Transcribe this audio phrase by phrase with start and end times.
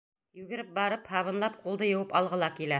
[0.39, 2.69] Йүгереп барып, һабынлап ҡулды йыуып алғы ла килә.